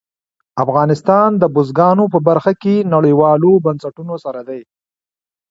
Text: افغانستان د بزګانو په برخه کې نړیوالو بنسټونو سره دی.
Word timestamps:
افغانستان 0.63 1.29
د 1.41 1.43
بزګانو 1.55 2.05
په 2.13 2.19
برخه 2.27 2.51
کې 2.61 2.75
نړیوالو 2.93 3.51
بنسټونو 3.65 4.15
سره 4.25 4.41
دی. 4.49 4.61